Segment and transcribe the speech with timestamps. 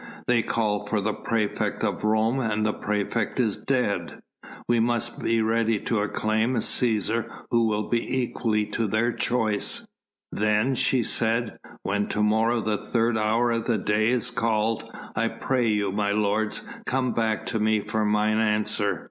[0.25, 4.19] "They call for the praefect of Rome and the praefect is dead.
[4.67, 9.87] We must be ready to acclaim a Cæsar who will be equally to their choice."
[10.31, 15.27] "Then," she said, "when to morrow the third hour of the day is called, I
[15.27, 18.99] pray you, my lords, come back to me for mine answer.